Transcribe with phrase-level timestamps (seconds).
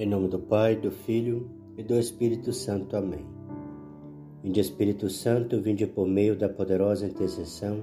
[0.00, 2.96] Em nome do Pai, do Filho e do Espírito Santo.
[2.96, 3.26] Amém.
[4.44, 7.82] Vinde Espírito Santo, vinde por meio da poderosa intercessão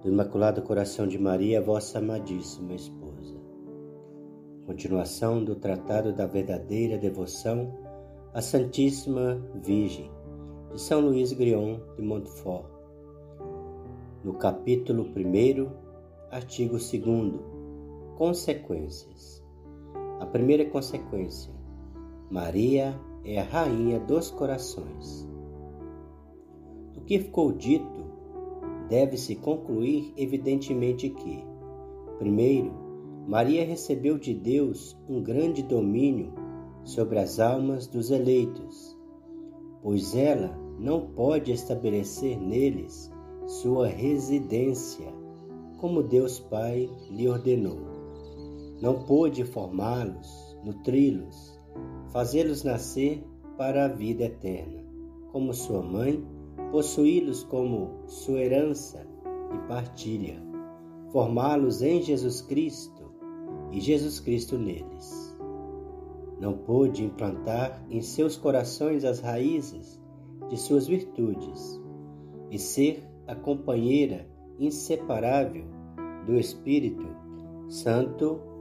[0.00, 3.34] do Imaculado Coração de Maria, vossa amadíssima esposa.
[4.66, 7.76] Continuação do Tratado da Verdadeira Devoção
[8.32, 10.08] à Santíssima Virgem,
[10.72, 12.70] de São Luís Grion de Montfort.
[14.22, 15.68] No capítulo 1,
[16.30, 16.94] artigo 2,
[18.16, 19.35] Consequências.
[20.18, 21.52] A primeira consequência:
[22.30, 25.28] Maria é a rainha dos corações.
[26.94, 28.04] Do que ficou dito,
[28.88, 31.44] deve-se concluir evidentemente que,
[32.18, 32.72] primeiro,
[33.28, 36.32] Maria recebeu de Deus um grande domínio
[36.82, 38.96] sobre as almas dos eleitos,
[39.82, 43.12] pois ela não pode estabelecer neles
[43.46, 45.12] sua residência,
[45.76, 47.85] como Deus Pai lhe ordenou
[48.80, 51.58] não pôde formá-los, nutri-los,
[52.12, 53.24] fazê-los nascer
[53.56, 54.84] para a vida eterna,
[55.32, 56.22] como sua mãe,
[56.70, 59.06] possuí-los como sua herança
[59.54, 60.42] e partilha,
[61.10, 63.12] formá-los em Jesus Cristo
[63.72, 65.34] e Jesus Cristo neles.
[66.38, 69.98] Não pôde implantar em seus corações as raízes
[70.50, 71.80] de suas virtudes
[72.50, 75.64] e ser a companheira inseparável
[76.26, 77.06] do Espírito
[77.68, 78.55] Santo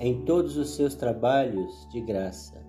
[0.00, 2.64] em todos os seus trabalhos de graça.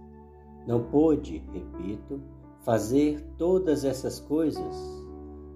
[0.65, 2.21] Não pôde, repito,
[2.61, 4.75] fazer todas essas coisas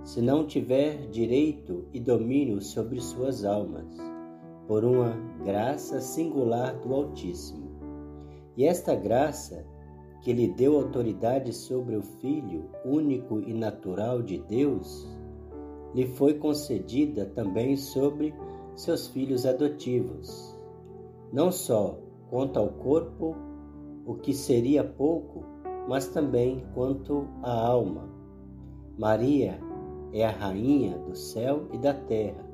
[0.03, 3.87] se não tiver direito e domínio sobre suas almas,
[4.67, 5.11] por uma
[5.43, 7.71] graça singular do Altíssimo.
[8.57, 9.65] E esta graça,
[10.21, 15.07] que lhe deu autoridade sobre o Filho único e natural de Deus,
[15.95, 18.33] lhe foi concedida também sobre
[18.75, 20.52] seus filhos adotivos
[21.33, 21.97] não só
[22.29, 23.35] quanto ao corpo,
[24.05, 25.43] o que seria pouco,
[25.89, 28.07] mas também quanto à alma.
[28.99, 29.59] Maria
[30.13, 32.47] é a rainha do céu e da terra.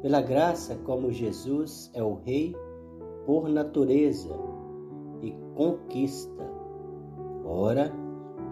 [0.00, 2.54] Pela graça, como Jesus é o rei
[3.26, 4.30] por natureza
[5.20, 6.48] e conquista.
[7.44, 7.92] Ora,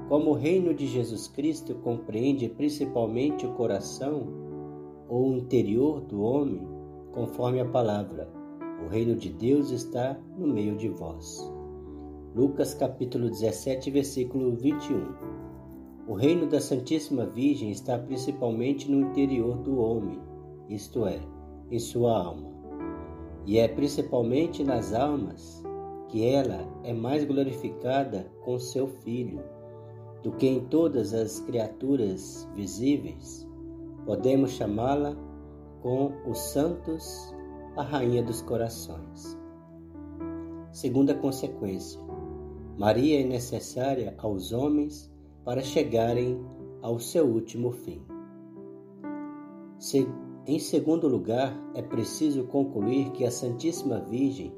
[0.09, 4.27] como o reino de Jesus Cristo compreende principalmente o coração
[5.09, 6.67] ou o interior do homem,
[7.13, 8.40] conforme a palavra,
[8.85, 11.53] o reino de Deus está no meio de vós.
[12.35, 15.15] Lucas capítulo 17, versículo 21.
[16.09, 20.19] O reino da Santíssima Virgem está principalmente no interior do homem,
[20.69, 21.21] isto é,
[21.71, 22.49] em sua alma.
[23.47, 25.63] E é principalmente nas almas
[26.09, 29.41] que ela é mais glorificada com seu Filho
[30.23, 33.49] do que em todas as criaturas visíveis.
[34.05, 35.17] Podemos chamá-la
[35.83, 37.35] com os santos
[37.81, 39.39] a rainha dos corações.
[40.71, 41.99] Segunda consequência:
[42.79, 45.11] Maria é necessária aos homens
[45.45, 46.39] para chegarem
[46.83, 48.03] ao seu último fim.
[49.79, 50.07] Se,
[50.47, 54.55] em segundo lugar, é preciso concluir que a Santíssima Virgem,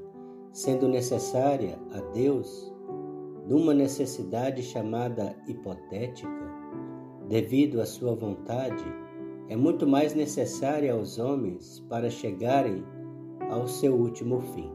[0.53, 2.75] sendo necessária a Deus,
[3.47, 6.28] numa necessidade chamada hipotética,
[7.28, 8.84] devido à sua vontade,
[9.49, 12.84] é muito mais necessária aos homens para chegarem
[13.52, 14.70] ao seu último fim.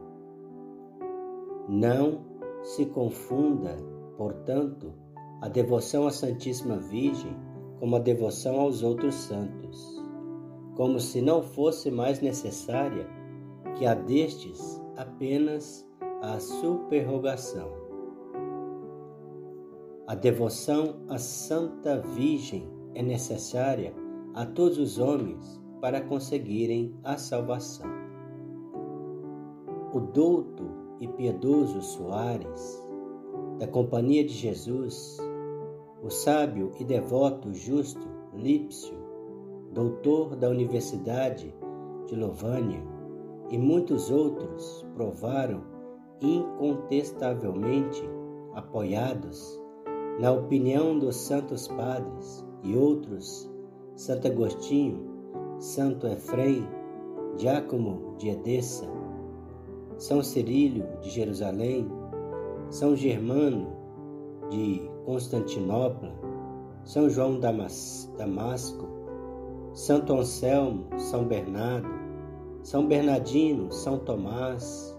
[1.68, 2.20] Não
[2.62, 3.76] se confunda,
[4.16, 4.92] portanto,
[5.40, 7.36] a devoção à Santíssima Virgem
[7.80, 10.00] com a devoção aos outros santos,
[10.76, 13.06] como se não fosse mais necessária
[13.76, 15.84] que a destes apenas
[16.22, 17.72] a superrogação.
[20.06, 23.92] A devoção à Santa Virgem é necessária
[24.34, 27.97] a todos os homens para conseguirem a salvação
[29.92, 30.64] o douto
[31.00, 32.86] e piedoso Soares,
[33.58, 35.16] da Companhia de Jesus,
[36.02, 38.96] o sábio e devoto justo Lípcio,
[39.72, 41.54] doutor da Universidade
[42.06, 42.82] de Lovânia,
[43.50, 45.62] e muitos outros provaram
[46.20, 48.02] incontestavelmente,
[48.54, 49.58] apoiados
[50.20, 53.50] na opinião dos santos padres e outros,
[53.94, 55.08] Santo Agostinho,
[55.58, 56.66] Santo Efrem,
[57.36, 58.97] Diácono de Edessa,
[59.98, 61.90] são Cirílio de Jerusalém,
[62.70, 63.76] São Germano
[64.48, 66.12] de Constantinopla,
[66.84, 68.86] São João Damas, Damasco,
[69.72, 71.88] Santo Anselmo, São Bernardo,
[72.62, 74.96] São Bernardino, São Tomás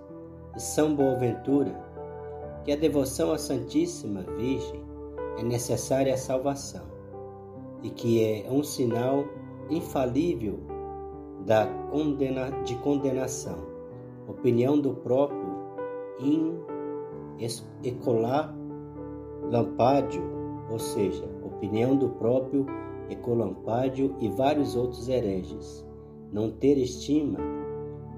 [0.57, 1.73] e São Boaventura,
[2.65, 4.83] que a devoção à Santíssima Virgem
[5.37, 6.85] é necessária à salvação
[7.81, 9.23] e que é um sinal
[9.69, 10.59] infalível
[11.45, 13.68] da condena, de condenação
[14.29, 15.49] opinião do próprio
[17.83, 18.53] Ecolá
[19.43, 20.21] Lampádio,
[20.69, 22.65] ou seja, opinião do próprio
[23.09, 25.85] Ecolampádio e vários outros hereges,
[26.31, 27.39] não ter estima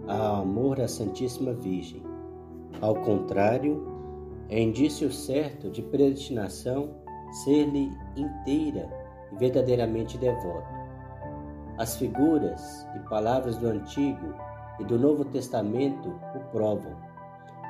[0.08, 2.04] a amor à Santíssima Virgem.
[2.82, 3.88] Ao contrário,
[4.50, 6.90] é indício certo de predestinação
[7.46, 8.90] ser-lhe inteira
[9.32, 10.68] e verdadeiramente devoto.
[11.78, 14.34] As figuras e palavras do Antigo
[14.82, 16.96] e do Novo Testamento o provam.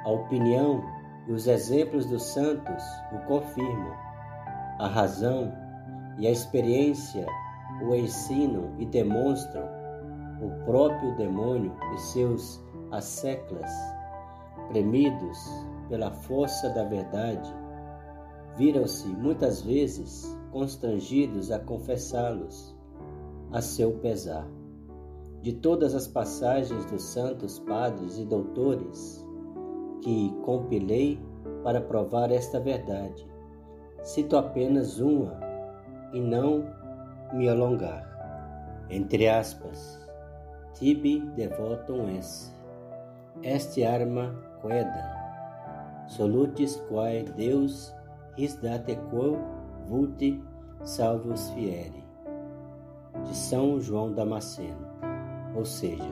[0.05, 0.81] A opinião
[1.27, 3.93] e os exemplos dos santos o confirmam.
[4.79, 5.51] A razão
[6.17, 7.25] e a experiência
[7.81, 9.67] o ensinam e demonstram.
[10.41, 13.69] O próprio demônio e seus asseclas,
[14.69, 15.37] premidos
[15.89, 17.53] pela força da verdade,
[18.57, 22.75] viram-se muitas vezes constrangidos a confessá-los
[23.51, 24.47] a seu pesar.
[25.41, 29.25] De todas as passagens dos santos padres e doutores
[30.03, 31.19] que compilei
[31.63, 33.25] para provar esta verdade,
[34.03, 35.39] cito apenas uma
[36.13, 36.63] e não
[37.33, 38.07] me alongar.
[38.89, 39.99] Entre aspas,
[40.75, 42.51] tibi devotum esse,
[43.41, 45.21] este arma quedam,
[46.07, 47.91] solutis quae Deus
[48.37, 49.39] his date quo
[49.87, 50.39] vulti
[50.83, 52.03] salvos fieri.
[53.23, 54.90] De São João Damasceno.
[55.55, 56.09] Ou seja,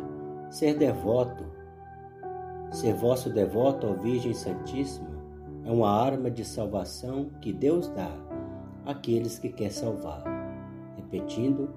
[0.49, 1.45] ser devoto,
[2.71, 5.19] ser vosso devoto à Virgem Santíssima
[5.65, 8.11] é uma arma de salvação que Deus dá
[8.85, 10.23] àqueles que quer salvar.
[10.95, 11.69] Repetindo,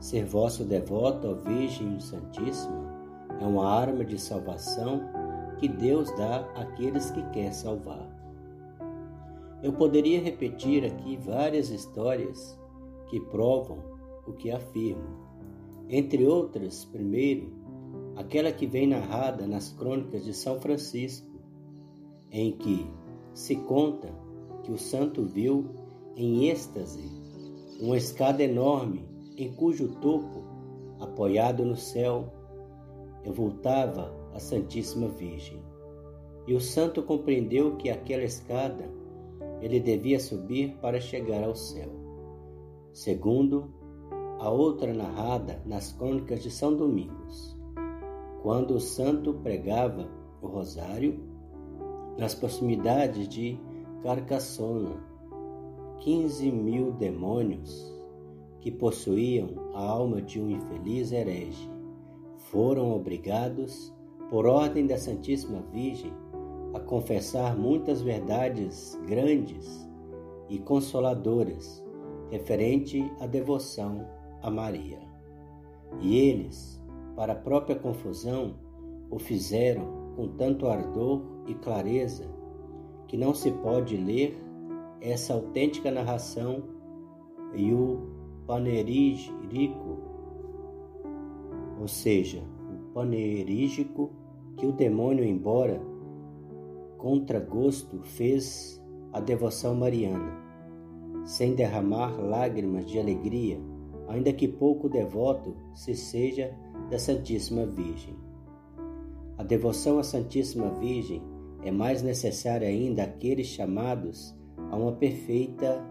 [0.00, 2.96] ser vosso devoto à Virgem Santíssima
[3.40, 5.00] é uma arma de salvação
[5.58, 8.06] que Deus dá àqueles que quer salvar.
[9.62, 12.58] Eu poderia repetir aqui várias histórias
[13.08, 13.82] que provam
[14.26, 15.27] o que afirmo.
[15.88, 17.50] Entre outras, primeiro,
[18.16, 21.40] aquela que vem narrada nas crônicas de São Francisco,
[22.30, 22.86] em que
[23.32, 24.12] se conta
[24.62, 25.66] que o santo viu
[26.14, 27.08] em êxtase
[27.80, 30.42] uma escada enorme em cujo topo,
[31.00, 32.32] apoiado no céu,
[33.24, 35.62] voltava a Santíssima Virgem.
[36.46, 38.90] E o santo compreendeu que aquela escada
[39.60, 41.90] ele devia subir para chegar ao céu.
[42.92, 43.72] Segundo,
[44.38, 47.56] a outra narrada nas crônicas de São Domingos,
[48.42, 50.08] quando o santo pregava
[50.40, 51.18] o rosário
[52.16, 53.58] nas proximidades de
[54.02, 54.96] Carcassona,
[55.98, 57.92] quinze mil demônios
[58.60, 61.78] que possuíam a alma de um infeliz herege
[62.50, 63.92] foram obrigados,
[64.30, 66.12] por ordem da Santíssima Virgem,
[66.74, 69.88] a confessar muitas verdades grandes
[70.48, 71.82] e consoladoras
[72.30, 74.06] referente à devoção
[74.42, 74.98] a Maria.
[76.00, 76.82] E eles,
[77.16, 78.56] para a própria confusão,
[79.10, 82.26] o fizeram com tanto ardor e clareza
[83.06, 84.38] que não se pode ler
[85.00, 86.62] essa autêntica narração
[87.54, 88.00] e o
[88.46, 90.08] panegírico
[91.80, 94.10] ou seja, o panerígico
[94.56, 95.80] que o demônio, embora
[96.96, 98.82] contra gosto, fez
[99.12, 100.36] a devoção mariana,
[101.24, 103.60] sem derramar lágrimas de alegria,
[104.08, 106.54] ainda que pouco devoto se seja
[106.90, 108.16] da Santíssima Virgem.
[109.36, 111.22] A devoção à Santíssima Virgem
[111.62, 114.34] é mais necessária ainda àqueles chamados
[114.70, 115.84] a uma perfeita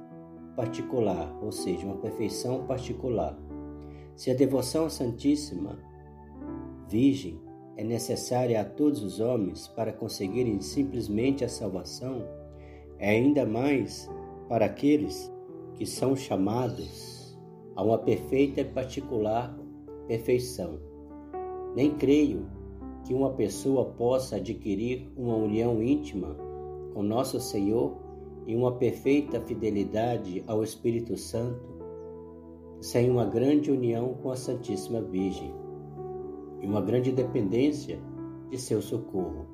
[0.55, 3.37] particular, ou seja, uma perfeição particular.
[4.15, 5.77] Se a devoção à Santíssima
[6.89, 7.39] Virgem
[7.75, 12.25] é necessária a todos os homens para conseguirem simplesmente a salvação,
[12.97, 14.09] é ainda mais
[14.49, 15.31] para aqueles
[15.75, 17.16] que são chamados
[17.77, 19.55] a uma perfeita e particular
[20.07, 20.79] perfeição.
[21.75, 22.47] Nem creio
[23.05, 26.35] que uma pessoa possa adquirir uma união íntima
[26.91, 27.95] com Nosso Senhor
[28.47, 31.77] e uma perfeita fidelidade ao Espírito Santo
[32.81, 35.53] sem uma grande união com a Santíssima Virgem
[36.59, 37.99] e uma grande dependência
[38.49, 39.45] de seu socorro.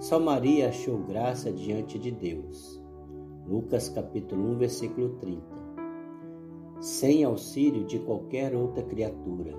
[0.00, 2.82] Só Maria achou graça diante de Deus.
[3.46, 5.61] Lucas capítulo 1, versículo 30.
[6.82, 9.54] Sem auxílio de qualquer outra criatura.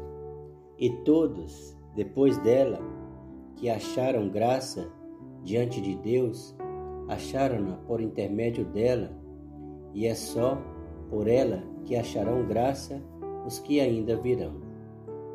[0.77, 2.81] E todos, depois dela,
[3.55, 4.91] que acharam graça
[5.41, 6.53] diante de Deus,
[7.07, 9.17] acharam-na por intermédio dela,
[9.93, 10.61] e é só
[11.09, 13.01] por ela que acharão graça
[13.47, 14.55] os que ainda virão.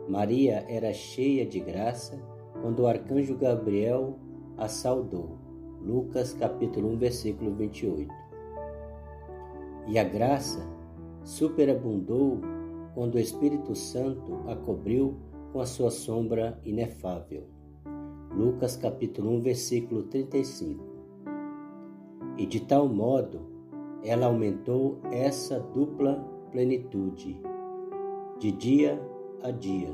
[0.07, 2.23] Maria era cheia de graça
[2.61, 4.19] quando o arcanjo Gabriel
[4.59, 5.39] a saudou.
[5.81, 8.13] Lucas capítulo 1, versículo 28.
[9.87, 10.77] E a graça
[11.29, 12.41] superabundou
[12.95, 15.15] quando o Espírito Santo a cobriu
[15.53, 17.45] com a sua sombra inefável.
[18.35, 20.83] Lucas capítulo 1, versículo 35.
[22.39, 23.43] E de tal modo
[24.03, 26.15] ela aumentou essa dupla
[26.51, 27.39] plenitude,
[28.39, 28.99] de dia
[29.43, 29.93] a dia,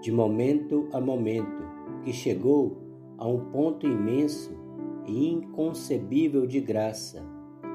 [0.00, 1.62] de momento a momento,
[2.02, 2.78] que chegou
[3.16, 4.58] a um ponto imenso
[5.06, 7.22] e inconcebível de graça,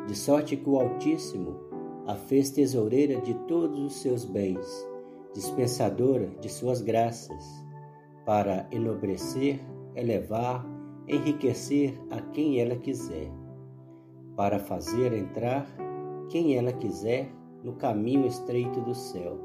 [0.06, 1.66] de sorte que o Altíssimo
[2.07, 4.87] a fez tesoureira de todos os seus bens,
[5.33, 7.43] dispensadora de suas graças,
[8.25, 9.59] para enobrecer,
[9.93, 10.65] elevar,
[11.05, 13.29] enriquecer a quem ela quiser,
[14.37, 15.67] para fazer entrar
[16.29, 17.29] quem ela quiser
[17.61, 19.37] no caminho estreito do céu,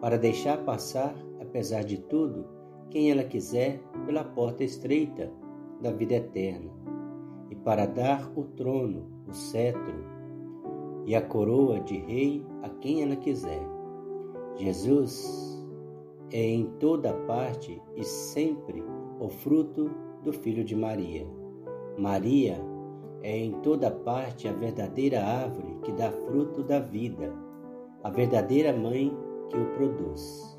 [0.00, 2.46] para deixar passar, apesar de tudo,
[2.90, 5.30] quem ela quiser pela porta estreita
[5.82, 6.70] da vida eterna,
[7.50, 10.13] e para dar o trono, o cetro,
[11.06, 13.62] e a coroa de rei a quem ela quiser.
[14.56, 15.62] Jesus
[16.32, 18.82] é em toda parte e sempre
[19.20, 19.90] o fruto
[20.22, 21.26] do Filho de Maria.
[21.98, 22.58] Maria
[23.22, 27.32] é em toda parte a verdadeira árvore que dá fruto da vida,
[28.02, 29.16] a verdadeira mãe
[29.50, 30.58] que o produz.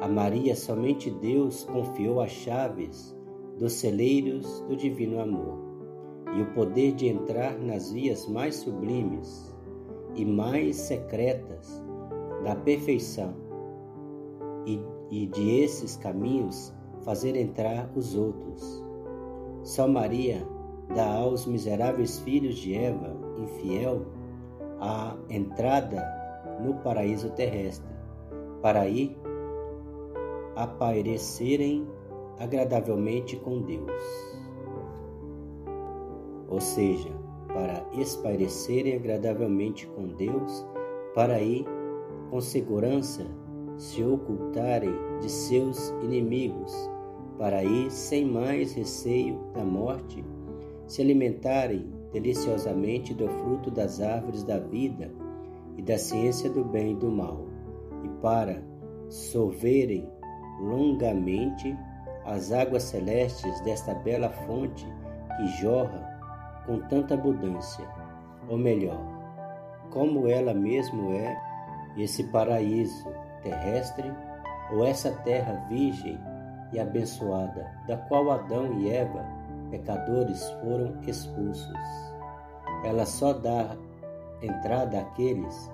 [0.00, 3.16] A Maria somente Deus confiou as chaves
[3.58, 5.61] dos celeiros do divino amor
[6.34, 9.54] e o poder de entrar nas vias mais sublimes
[10.14, 11.82] e mais secretas
[12.42, 13.34] da perfeição
[14.66, 16.72] e, e de esses caminhos
[17.02, 18.82] fazer entrar os outros.
[19.62, 20.46] São Maria
[20.94, 24.06] dá aos miseráveis filhos de Eva, infiel,
[24.80, 26.02] a entrada
[26.62, 27.92] no paraíso terrestre,
[28.60, 29.16] para aí
[30.56, 31.86] aparecerem
[32.38, 34.31] agradavelmente com Deus
[36.52, 37.08] ou seja,
[37.48, 40.66] para espairecerem agradavelmente com Deus,
[41.14, 41.64] para aí,
[42.30, 43.26] com segurança,
[43.78, 46.74] se ocultarem de seus inimigos,
[47.38, 50.22] para aí, sem mais receio da morte,
[50.86, 55.10] se alimentarem deliciosamente do fruto das árvores da vida
[55.78, 57.46] e da ciência do bem e do mal,
[58.04, 58.62] e para
[59.08, 60.06] sorverem
[60.60, 61.74] longamente
[62.26, 64.86] as águas celestes desta bela fonte
[65.38, 66.11] que jorra
[66.66, 67.84] com tanta abundância,
[68.48, 69.00] ou melhor,
[69.90, 71.36] como ela mesmo é
[71.96, 73.06] esse paraíso
[73.42, 74.10] terrestre
[74.72, 76.18] ou essa terra virgem
[76.72, 79.24] e abençoada, da qual Adão e Eva,
[79.70, 82.12] pecadores, foram expulsos.
[82.84, 83.76] Ela só dá
[84.40, 85.70] entrada àqueles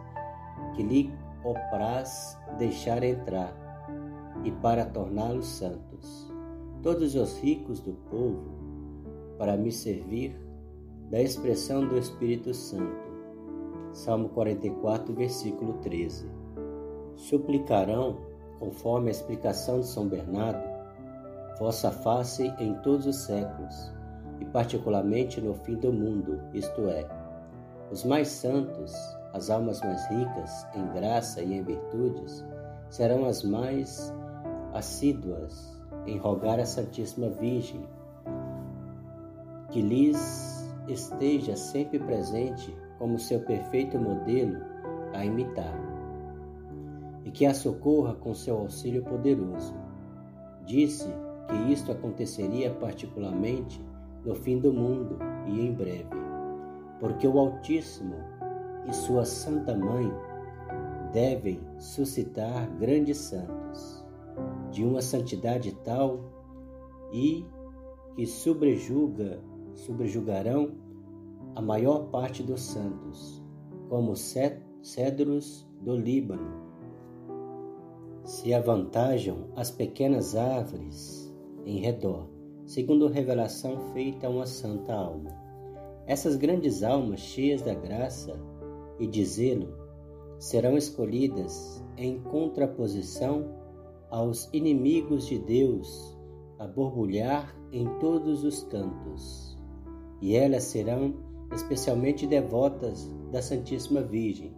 [0.74, 1.14] que lhe
[1.44, 3.52] opraz deixar entrar
[4.44, 6.32] e para torná-los santos.
[6.82, 8.42] Todos os ricos do povo,
[9.38, 10.36] para me servir,
[11.10, 13.08] da expressão do Espírito Santo.
[13.92, 16.30] Salmo 44, versículo 13.
[17.16, 18.18] Suplicarão,
[18.58, 20.62] conforme a explicação de São Bernardo,
[21.58, 23.92] vossa face em todos os séculos,
[24.38, 27.08] e particularmente no fim do mundo, isto é,
[27.90, 28.92] os mais santos,
[29.32, 32.44] as almas mais ricas em graça e em virtudes,
[32.90, 34.14] serão as mais
[34.74, 37.82] assíduas em rogar a Santíssima Virgem,
[39.70, 40.57] que lhes
[40.92, 44.58] esteja sempre presente como seu perfeito modelo
[45.12, 45.74] a imitar,
[47.24, 49.74] e que a socorra com seu auxílio poderoso.
[50.64, 51.08] Disse
[51.48, 53.82] que isto aconteceria particularmente
[54.24, 56.08] no fim do mundo e em breve,
[57.00, 58.16] porque o Altíssimo
[58.86, 60.12] e sua Santa Mãe
[61.12, 64.04] devem suscitar grandes santos,
[64.70, 66.20] de uma santidade tal
[67.12, 67.44] e
[68.14, 69.40] que sobrejuga
[69.78, 70.72] subjugarão
[71.54, 73.42] a maior parte dos santos,
[73.88, 76.68] como cedros do Líbano.
[78.24, 81.32] Se avantajam as pequenas árvores
[81.64, 82.28] em redor,
[82.66, 85.30] segundo revelação feita a uma santa alma.
[86.06, 88.38] Essas grandes almas cheias da graça
[88.98, 89.74] e de zelo
[90.38, 93.54] serão escolhidas em contraposição
[94.10, 96.18] aos inimigos de Deus
[96.58, 99.57] a borbulhar em todos os cantos
[100.20, 101.14] e elas serão
[101.54, 104.52] especialmente devotas da Santíssima Virgem,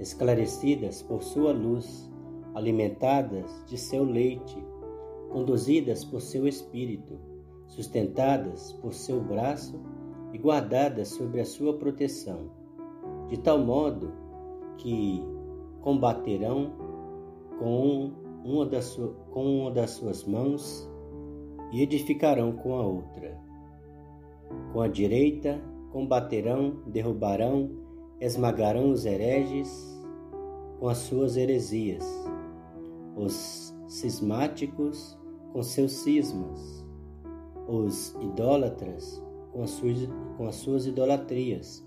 [0.00, 2.10] esclarecidas por sua luz,
[2.54, 4.56] alimentadas de seu leite,
[5.30, 7.18] conduzidas por seu espírito,
[7.66, 9.80] sustentadas por seu braço
[10.32, 12.50] e guardadas sob a sua proteção,
[13.28, 14.12] de tal modo
[14.78, 15.22] que
[15.80, 16.72] combaterão
[17.58, 18.12] com
[18.44, 18.96] uma das,
[19.30, 20.88] com uma das suas mãos
[21.72, 23.41] e edificarão com a outra
[24.72, 27.70] com a direita combaterão, derrubarão,
[28.20, 29.92] esmagarão os hereges
[30.78, 32.04] com as suas heresias,
[33.16, 35.18] os cismáticos
[35.52, 36.84] com seus cismas,
[37.68, 41.86] os idólatras com as suas, com as suas idolatrias,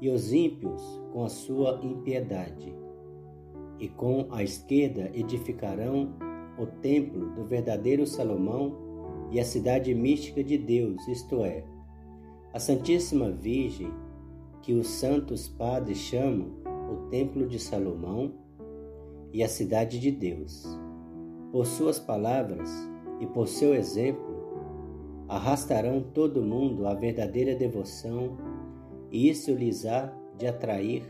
[0.00, 2.74] e os ímpios com a sua impiedade.
[3.78, 6.14] E com a esquerda edificarão
[6.58, 8.76] o templo do verdadeiro Salomão
[9.30, 11.64] e a cidade mística de Deus, isto é,
[12.52, 13.92] a Santíssima Virgem,
[14.62, 16.48] que os santos padres chamam
[16.90, 18.32] o Templo de Salomão
[19.32, 20.66] e a cidade de Deus.
[21.52, 22.68] Por suas palavras
[23.20, 24.24] e por seu exemplo,
[25.28, 28.36] arrastarão todo mundo à verdadeira devoção,
[29.12, 31.04] e isso lhes há de atrair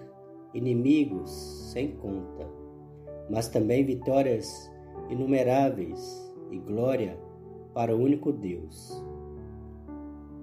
[0.52, 1.30] inimigos
[1.72, 2.46] sem conta,
[3.30, 4.70] mas também vitórias
[5.08, 7.18] inumeráveis e glória
[7.72, 9.09] para o único Deus.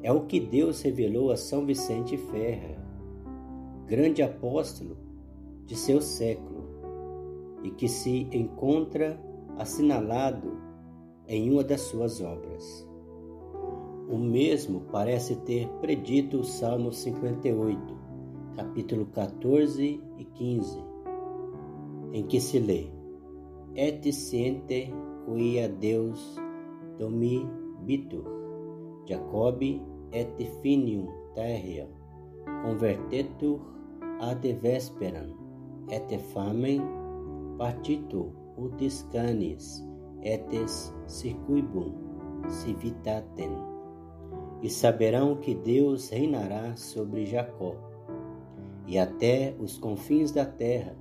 [0.04, 2.78] É o que Deus revelou a São Vicente Ferrer,
[3.88, 4.98] grande apóstolo
[5.66, 6.66] de seu século,
[7.64, 9.20] e que se encontra
[9.58, 10.58] assinalado
[11.28, 12.88] em uma das suas obras.
[14.10, 17.98] O mesmo parece ter predito o Salmo 58,
[18.56, 20.80] capítulo 14 e 15,
[22.14, 22.88] em que se lê:
[23.76, 24.94] Et siente
[25.26, 26.40] quia Deus
[26.98, 28.24] domibitur,
[29.06, 29.62] Jacob
[30.12, 30.30] et
[30.62, 31.88] finium terra,
[32.64, 33.60] convertetur
[34.22, 35.34] ad vesperam,
[35.90, 36.82] et famem
[37.58, 39.84] partitur utis canis,
[40.24, 41.94] etes circuibum
[42.50, 43.52] civitatem.
[44.62, 47.76] E saberão que Deus reinará sobre Jacó,
[48.88, 50.96] e até os confins da terra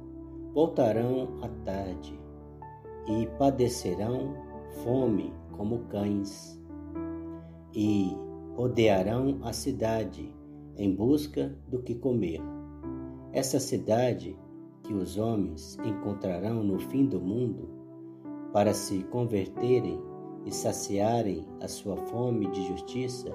[0.52, 2.18] voltarão à tarde,
[3.06, 4.34] e padecerão
[4.84, 6.60] fome como cães,
[7.74, 8.14] e
[8.56, 10.34] rodearão a cidade
[10.78, 12.40] em busca do que comer.
[13.30, 14.38] Essa cidade
[14.82, 17.68] que os homens encontrarão no fim do mundo,
[18.54, 20.00] para se converterem
[20.46, 23.28] e saciarem a sua fome de justiça,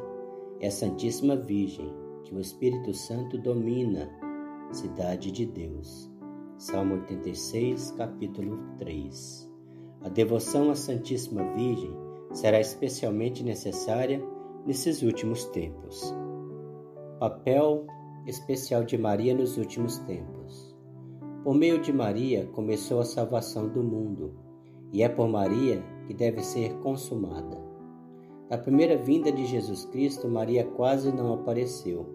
[0.60, 4.10] é a Santíssima Virgem, que o Espírito Santo domina,
[4.72, 6.10] cidade de Deus.
[6.58, 9.52] Salmo 86, capítulo 3.
[10.02, 11.94] A devoção à Santíssima Virgem
[12.32, 14.24] será especialmente necessária
[14.66, 16.14] nesses últimos tempos.
[17.20, 17.86] Papel
[18.28, 20.76] especial de Maria nos últimos tempos.
[21.44, 24.34] Por meio de Maria começou a salvação do mundo,
[24.94, 27.58] e é por Maria que deve ser consumada.
[28.50, 32.06] Na primeira vinda de Jesus Cristo, Maria quase não apareceu,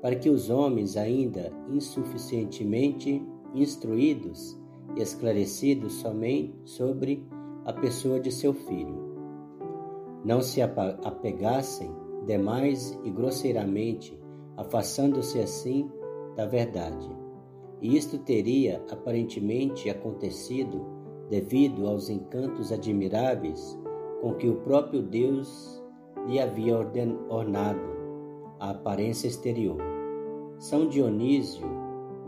[0.00, 4.58] para que os homens, ainda insuficientemente instruídos
[4.96, 7.26] e esclarecidos somente sobre
[7.64, 9.01] a pessoa de seu filho,
[10.24, 11.90] não se apegassem
[12.26, 14.18] demais e grosseiramente,
[14.56, 15.90] afastando-se assim
[16.36, 17.10] da verdade.
[17.80, 20.86] E isto teria aparentemente acontecido
[21.28, 23.78] devido aos encantos admiráveis
[24.20, 25.82] com que o próprio Deus
[26.28, 26.78] lhe havia
[27.28, 27.80] ornado
[28.60, 29.78] a aparência exterior.
[30.58, 31.66] São Dionísio,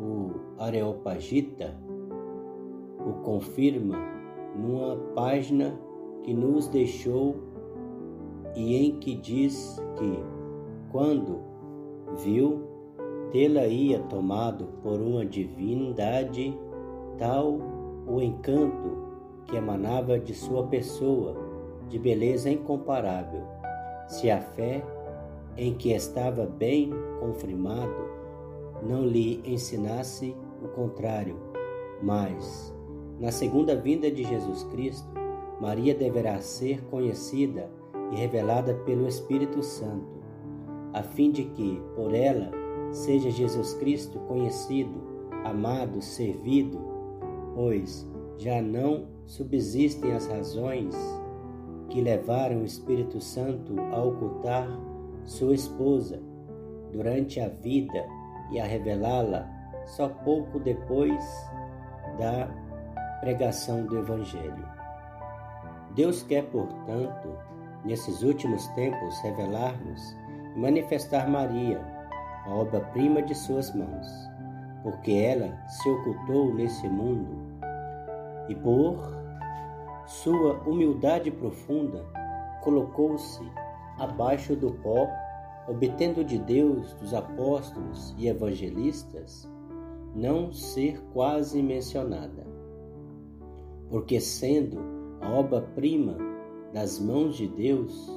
[0.00, 1.80] o Areopagita,
[3.06, 3.96] o confirma
[4.56, 5.78] numa página
[6.24, 7.53] que nos deixou
[8.54, 10.18] e em que diz que,
[10.90, 11.40] quando
[12.22, 12.62] viu,
[13.30, 16.56] tê-la ia tomado por uma divindade,
[17.18, 17.58] tal
[18.06, 19.04] o encanto
[19.46, 21.36] que emanava de sua pessoa
[21.88, 23.42] de beleza incomparável,
[24.08, 24.82] se a fé
[25.56, 26.90] em que estava bem
[27.20, 28.14] confirmado
[28.82, 31.36] não lhe ensinasse o contrário,
[32.02, 32.74] mas,
[33.18, 35.08] na segunda vinda de Jesus Cristo,
[35.60, 37.70] Maria deverá ser conhecida
[38.12, 40.22] e revelada pelo Espírito Santo,
[40.92, 42.50] a fim de que, por ela,
[42.92, 45.02] seja Jesus Cristo conhecido,
[45.44, 46.78] amado, servido,
[47.54, 50.94] pois já não subsistem as razões
[51.88, 54.68] que levaram o Espírito Santo a ocultar
[55.24, 56.20] sua esposa
[56.92, 58.04] durante a vida
[58.50, 59.48] e a revelá-la
[59.86, 61.24] só pouco depois
[62.18, 62.48] da
[63.20, 64.64] pregação do Evangelho.
[65.94, 67.36] Deus quer, portanto,
[67.84, 70.16] nesses últimos tempos, revelar-nos
[70.54, 71.80] e manifestar Maria,
[72.46, 74.08] a obra-prima de suas mãos,
[74.82, 77.44] porque ela se ocultou nesse mundo
[78.48, 79.14] e por
[80.06, 82.04] sua humildade profunda
[82.62, 83.42] colocou-se
[83.98, 85.08] abaixo do pó,
[85.66, 89.48] obtendo de Deus, dos apóstolos e evangelistas,
[90.14, 92.46] não ser quase mencionada.
[93.88, 94.78] Porque, sendo
[95.20, 96.18] a obra-prima
[96.74, 98.12] das mãos de Deus,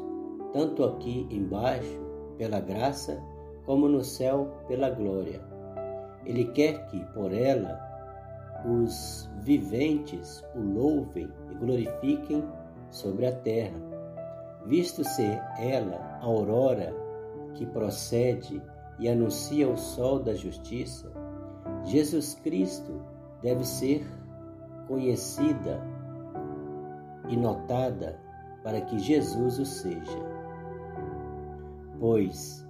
[0.52, 2.02] tanto aqui embaixo,
[2.40, 3.22] pela graça,
[3.66, 5.40] como no céu, pela glória,
[6.26, 7.80] Ele quer que, por ela,
[8.66, 12.44] os viventes o louvem e glorifiquem
[12.90, 13.78] sobre a terra,
[14.66, 16.92] visto ser ela a aurora
[17.54, 18.60] que procede
[19.00, 21.12] e anuncia o sol da justiça,
[21.84, 23.00] Jesus Cristo
[23.44, 24.04] deve ser
[24.88, 25.80] conhecida
[27.30, 28.27] e notada
[28.68, 30.20] para que Jesus o seja.
[32.02, 32.68] Pois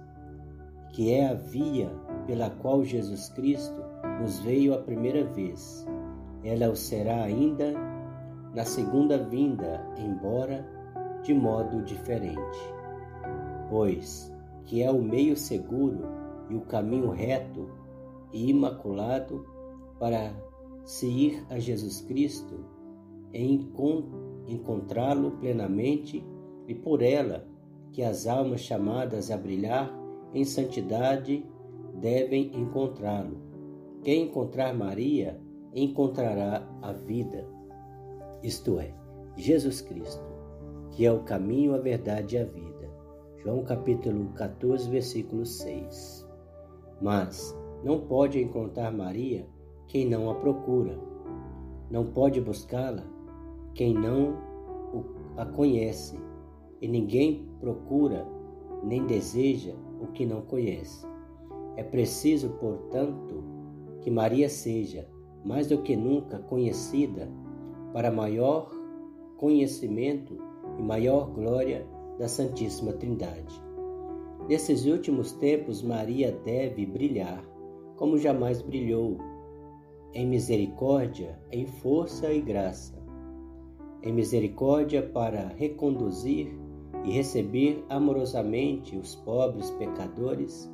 [0.92, 1.90] que é a via
[2.24, 3.82] pela qual Jesus Cristo
[4.20, 5.84] nos veio a primeira vez,
[6.44, 7.74] ela o será ainda
[8.54, 10.64] na segunda vinda, embora
[11.24, 12.60] de modo diferente.
[13.68, 14.32] Pois
[14.66, 16.06] que é o meio seguro
[16.48, 17.68] e o caminho reto
[18.32, 19.44] e imaculado
[19.98, 20.32] para
[20.84, 22.64] se ir a Jesus Cristo
[23.32, 23.42] e
[24.48, 26.24] encontrá-lo plenamente
[26.66, 27.46] e por ela
[27.92, 29.92] que as almas chamadas a brilhar
[30.34, 31.44] em santidade
[31.94, 33.36] devem encontrá-lo.
[34.02, 35.40] Quem encontrar Maria
[35.74, 37.46] encontrará a vida,
[38.42, 38.94] isto é,
[39.36, 40.24] Jesus Cristo,
[40.90, 42.90] que é o caminho, a verdade e a vida.
[43.38, 46.26] João capítulo 14, versículo 6.
[47.00, 49.46] Mas não pode encontrar Maria
[49.86, 50.98] quem não a procura.
[51.90, 53.04] Não pode buscá-la
[53.78, 54.36] quem não
[55.36, 56.18] a conhece.
[56.80, 58.26] E ninguém procura
[58.82, 61.06] nem deseja o que não conhece.
[61.76, 63.44] É preciso, portanto,
[64.00, 65.08] que Maria seja,
[65.44, 67.30] mais do que nunca, conhecida
[67.92, 68.68] para maior
[69.36, 70.36] conhecimento
[70.76, 71.86] e maior glória
[72.18, 73.62] da Santíssima Trindade.
[74.48, 77.44] Nesses últimos tempos, Maria deve brilhar
[77.94, 79.18] como jamais brilhou,
[80.14, 82.97] em misericórdia, em força e graça.
[84.02, 86.56] Em misericórdia para reconduzir
[87.04, 90.70] e receber amorosamente os pobres pecadores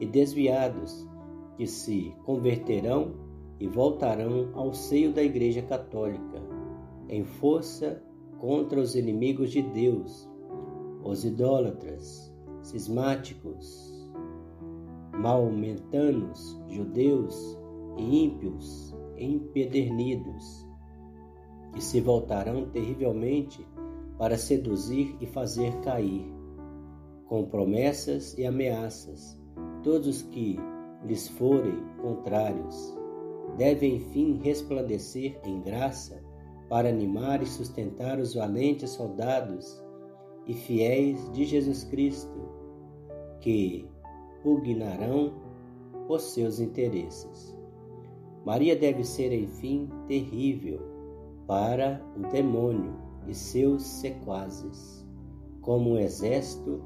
[0.00, 1.08] e desviados
[1.56, 3.12] que se converterão
[3.58, 6.40] e voltarão ao seio da Igreja Católica,
[7.08, 8.02] em força
[8.38, 10.28] contra os inimigos de Deus,
[11.02, 14.08] os idólatras, cismáticos,
[15.14, 17.58] maometanos, judeus
[17.96, 20.67] e ímpios empedernidos,
[21.78, 23.64] que se voltarão terrivelmente
[24.18, 26.26] para seduzir e fazer cair,
[27.26, 29.40] com promessas e ameaças,
[29.84, 30.58] todos os que
[31.04, 32.92] lhes forem contrários.
[33.56, 36.20] Devem, enfim, resplandecer em graça
[36.68, 39.80] para animar e sustentar os valentes soldados
[40.48, 42.40] e fiéis de Jesus Cristo,
[43.40, 43.88] que
[44.42, 45.32] pugnarão
[46.08, 47.56] por seus interesses.
[48.44, 50.87] Maria deve ser, enfim, terrível
[51.48, 52.94] para o demônio
[53.26, 55.04] e seus sequazes,
[55.62, 56.80] como um exército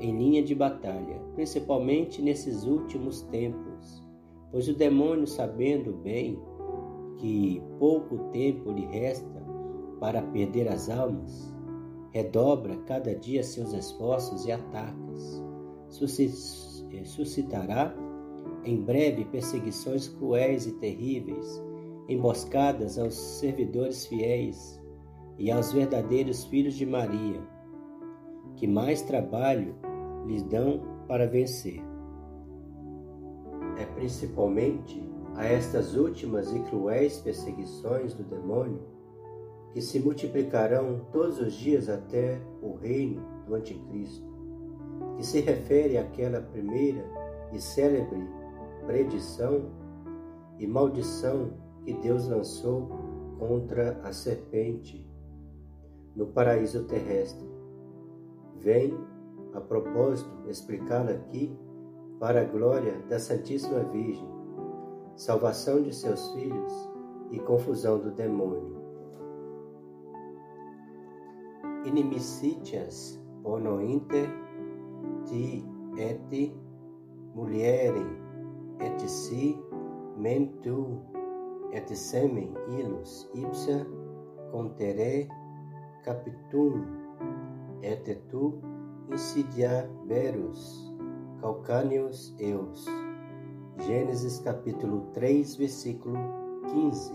[0.00, 4.02] em linha de batalha, principalmente nesses últimos tempos,
[4.50, 6.40] pois o demônio, sabendo bem
[7.18, 9.44] que pouco tempo lhe resta
[10.00, 11.54] para perder as almas,
[12.10, 15.42] redobra cada dia seus esforços e ataques.
[16.90, 17.94] Eh, suscitará
[18.64, 21.62] em breve perseguições cruéis e terríveis,
[22.08, 24.82] emboscadas aos servidores fiéis
[25.36, 27.40] e aos verdadeiros filhos de Maria,
[28.56, 29.74] que mais trabalho
[30.26, 31.82] lhes dão para vencer.
[33.78, 38.80] É principalmente a estas últimas e cruéis perseguições do demônio
[39.72, 44.26] que se multiplicarão todos os dias até o reino do Anticristo,
[45.16, 47.04] que se refere àquela primeira
[47.52, 48.26] e célebre
[48.86, 49.70] predição
[50.58, 51.52] e maldição
[51.88, 52.86] que Deus lançou
[53.38, 55.10] contra a serpente
[56.14, 57.48] no paraíso terrestre.
[58.60, 58.94] Vem,
[59.54, 61.56] a propósito, explicá-la aqui
[62.20, 64.28] para a glória da Santíssima Virgem,
[65.16, 66.90] salvação de seus filhos
[67.30, 68.76] e confusão do demônio.
[71.86, 74.28] Inimicitias pono inter
[75.24, 75.64] ti
[75.96, 76.52] et
[77.34, 78.06] mulierem
[78.78, 79.58] et si
[80.18, 81.00] mentu
[81.72, 83.86] et semen ilus ipsa
[84.52, 85.28] contere
[86.04, 86.84] capitum
[87.82, 88.60] et tu
[89.12, 90.92] insidiaberus
[91.40, 92.86] calcáneos eus.
[93.86, 96.18] Gênesis capítulo 3, versículo
[96.66, 97.12] 15.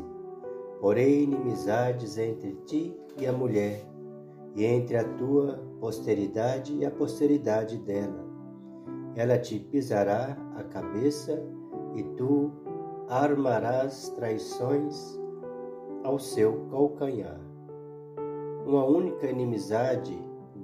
[0.79, 3.85] Porém inimizades entre ti e a mulher,
[4.55, 8.23] e entre a tua posteridade e a posteridade dela.
[9.15, 11.43] Ela te pisará a cabeça,
[11.95, 12.51] e tu
[13.09, 15.19] armarás traições
[16.03, 17.39] ao seu calcanhar.
[18.65, 20.17] Uma única inimizade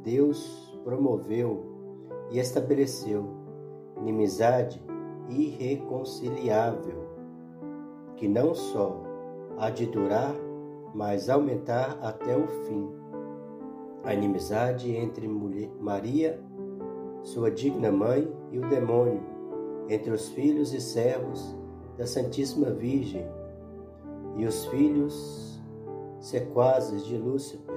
[0.03, 1.65] Deus promoveu
[2.31, 3.25] e estabeleceu,
[3.97, 4.81] inimizade
[5.29, 7.07] irreconciliável,
[8.15, 9.03] que não só
[9.57, 10.33] há de durar,
[10.93, 12.89] mas aumentar até o fim.
[14.03, 16.41] A inimizade entre Maria
[17.23, 19.21] sua digna mãe, e o demônio,
[19.87, 21.55] entre os filhos e servos
[21.99, 23.27] da Santíssima Virgem,
[24.37, 25.59] e os filhos
[26.21, 27.75] sequazes de Lúcifer,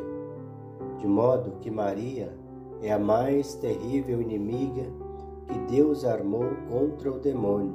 [0.99, 2.33] de modo que Maria
[2.81, 4.85] é a mais terrível inimiga
[5.49, 7.75] que Deus armou contra o demônio.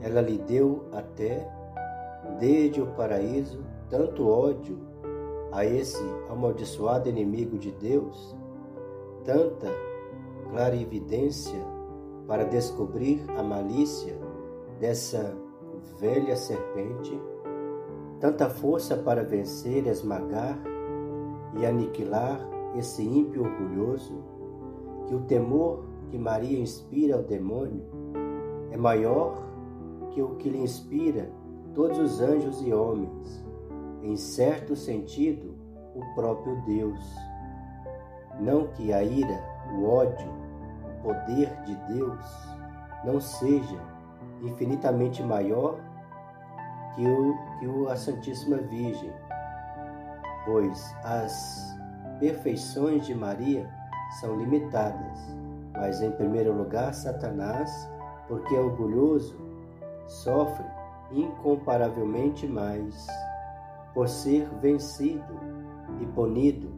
[0.00, 1.50] Ela lhe deu até,
[2.38, 4.78] desde o paraíso, tanto ódio
[5.50, 8.36] a esse amaldiçoado inimigo de Deus,
[9.24, 9.66] tanta
[10.50, 11.58] clarividência
[12.28, 14.21] para descobrir a malícia
[14.82, 15.32] dessa
[16.00, 17.16] velha serpente,
[18.18, 20.58] tanta força para vencer, esmagar
[21.56, 22.40] e aniquilar
[22.76, 24.24] esse ímpio orgulhoso,
[25.06, 27.84] que o temor que Maria inspira ao demônio
[28.72, 29.46] é maior
[30.10, 31.30] que o que lhe inspira
[31.74, 33.44] todos os anjos e homens,
[34.02, 35.54] em certo sentido,
[35.94, 36.98] o próprio Deus.
[38.40, 39.44] Não que a ira,
[39.78, 40.28] o ódio,
[40.82, 42.26] o poder de Deus
[43.04, 43.91] não seja
[44.42, 45.78] infinitamente maior
[46.94, 49.12] que o que o a Santíssima Virgem,
[50.44, 51.76] pois as
[52.18, 53.68] perfeições de Maria
[54.20, 55.18] são limitadas,
[55.72, 57.88] mas em primeiro lugar Satanás,
[58.28, 59.36] porque é orgulhoso,
[60.06, 60.66] sofre
[61.12, 63.06] incomparavelmente mais
[63.94, 65.40] por ser vencido
[66.00, 66.70] e punido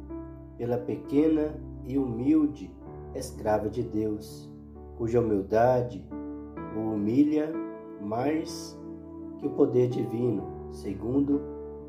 [0.57, 2.71] pela pequena e humilde
[3.15, 4.51] escrava de Deus,
[4.97, 6.05] cuja humildade
[6.75, 7.53] o humilha
[8.01, 8.79] mais
[9.39, 11.41] que o poder divino, segundo,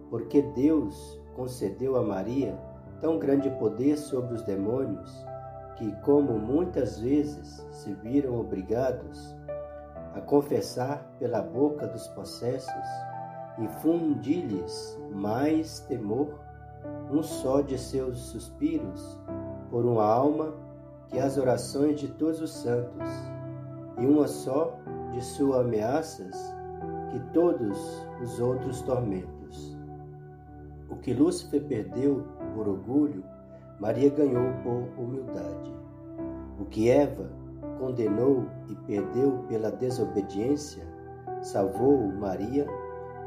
[0.09, 2.57] porque Deus concedeu a Maria
[3.01, 5.25] tão grande poder sobre os demônios,
[5.77, 9.35] que, como muitas vezes se viram obrigados
[10.13, 12.71] a confessar pela boca dos possessos,
[13.59, 16.39] infundi-lhes mais temor,
[17.11, 19.19] um só de seus suspiros
[19.69, 20.53] por uma alma
[21.07, 23.09] que as orações de todos os santos,
[23.97, 24.77] e uma só
[25.11, 26.55] de suas ameaças
[27.11, 29.77] que todos os outros tormentos.
[30.89, 33.23] O que Lúcifer perdeu por orgulho,
[33.79, 35.73] Maria ganhou por humildade.
[36.59, 37.29] O que Eva
[37.79, 40.83] condenou e perdeu pela desobediência,
[41.41, 42.67] salvou Maria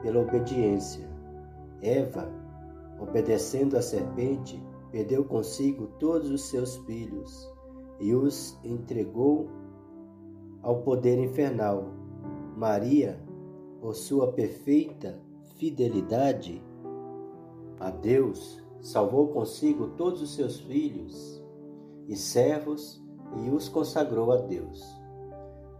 [0.02, 1.08] pela obediência.
[1.82, 2.28] Eva,
[2.98, 7.52] obedecendo à serpente, perdeu consigo todos os seus filhos
[8.00, 9.48] e os entregou
[10.68, 11.94] ao poder infernal.
[12.54, 13.18] Maria,
[13.80, 15.18] por sua perfeita
[15.56, 16.62] fidelidade
[17.80, 21.42] a Deus, salvou consigo todos os seus filhos
[22.06, 23.02] e servos
[23.42, 24.84] e os consagrou a Deus.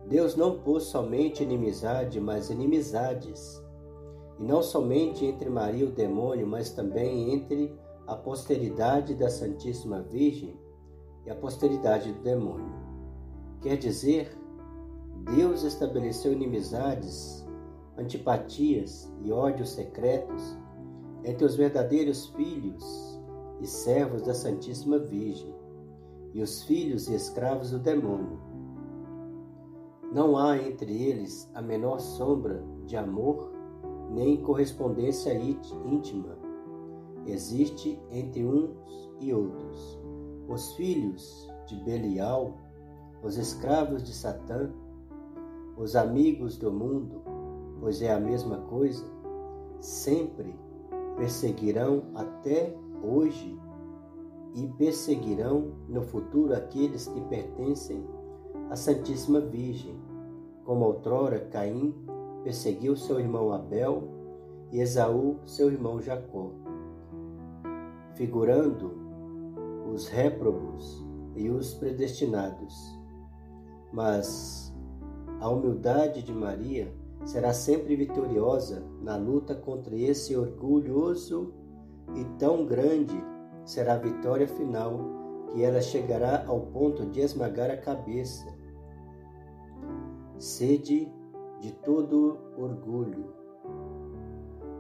[0.09, 3.63] Deus não pôs somente inimizade, mas inimizades,
[4.41, 10.01] e não somente entre Maria e o demônio, mas também entre a posteridade da Santíssima
[10.01, 10.59] Virgem
[11.27, 12.73] e a posteridade do demônio.
[13.61, 14.38] Quer dizer,
[15.35, 17.47] Deus estabeleceu inimizades,
[17.99, 20.57] antipatias e ódios secretos
[21.23, 23.21] entre os verdadeiros filhos
[23.61, 25.55] e servos da Santíssima Virgem
[26.33, 28.41] e os filhos e escravos do demônio.
[30.13, 33.53] Não há entre eles a menor sombra de amor
[34.11, 36.39] nem correspondência íntima.
[37.27, 40.01] Existe entre uns e outros.
[40.49, 42.57] Os filhos de Belial,
[43.23, 44.73] os escravos de Satã,
[45.79, 47.23] os amigos do mundo,
[47.81, 49.05] pois é a mesma coisa,
[49.81, 50.55] sempre
[51.17, 53.59] perseguirão até hoje
[54.55, 58.05] e perseguirão no futuro aqueles que pertencem
[58.69, 59.97] à Santíssima Virgem,
[60.65, 61.95] como outrora Caim
[62.43, 64.03] perseguiu seu irmão Abel
[64.73, 66.51] e Esaú seu irmão Jacó,
[68.15, 68.99] figurando
[69.93, 72.99] os réprobos e os predestinados.
[73.93, 74.68] Mas
[75.41, 76.93] a humildade de Maria
[77.25, 81.53] será sempre vitoriosa na luta contra esse orgulhoso
[82.15, 83.23] e tão grande
[83.65, 84.99] será a vitória final
[85.53, 88.47] que ela chegará ao ponto de esmagar a cabeça.
[90.39, 91.13] Sede
[91.61, 93.33] de todo orgulho.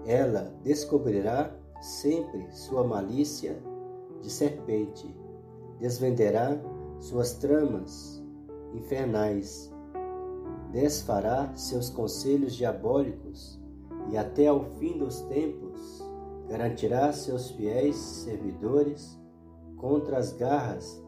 [0.04, 3.62] Ela descobrirá sempre sua malícia
[4.20, 5.14] de serpente,
[5.78, 6.58] desvenderá
[6.98, 8.24] suas tramas
[8.74, 9.72] infernais
[10.70, 13.60] desfará seus conselhos diabólicos
[14.10, 16.02] e até ao fim dos tempos
[16.48, 19.18] garantirá seus fiéis servidores
[19.76, 21.02] contra as garras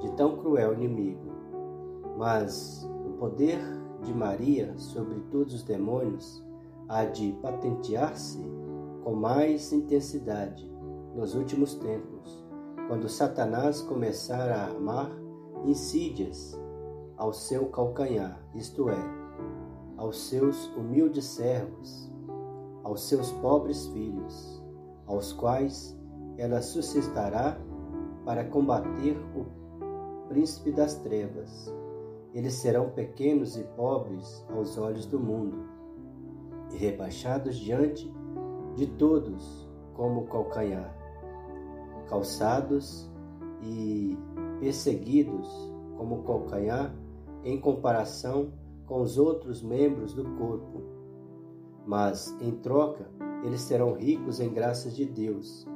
[0.00, 1.30] de tão cruel inimigo.
[2.16, 3.60] Mas o poder
[4.02, 6.42] de Maria sobre todos os demônios
[6.88, 8.44] há de patentear-se
[9.04, 10.70] com mais intensidade
[11.14, 12.44] nos últimos tempos,
[12.88, 15.10] quando Satanás começar a armar
[15.64, 16.58] insídias
[17.22, 18.98] ao seu calcanhar, isto é,
[19.96, 22.12] aos seus humildes servos,
[22.82, 24.60] aos seus pobres filhos,
[25.06, 25.96] aos quais
[26.36, 27.56] ela suscitará
[28.24, 31.72] para combater o príncipe das trevas.
[32.34, 35.64] Eles serão pequenos e pobres aos olhos do mundo,
[36.72, 38.12] e rebaixados diante
[38.74, 40.92] de todos como calcanhar,
[42.08, 43.08] calçados
[43.62, 44.18] e
[44.58, 46.92] perseguidos como calcanhar
[47.44, 48.52] em comparação
[48.86, 50.82] com os outros membros do corpo.
[51.86, 53.10] Mas, em troca,
[53.44, 55.66] eles serão ricos em graças de Deus,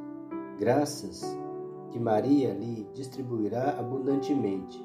[0.58, 1.22] graças
[1.90, 4.84] que Maria lhe distribuirá abundantemente.